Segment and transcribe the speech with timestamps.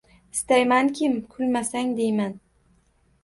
[0.35, 2.33] Istaymankim, kulmasang deyman